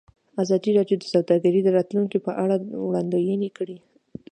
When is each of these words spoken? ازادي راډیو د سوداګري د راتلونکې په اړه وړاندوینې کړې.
ازادي 0.43 0.71
راډیو 0.77 0.97
د 0.99 1.03
سوداګري 1.13 1.61
د 1.63 1.69
راتلونکې 1.77 2.17
په 2.25 2.31
اړه 2.43 2.55
وړاندوینې 2.87 3.49
کړې. 3.57 3.77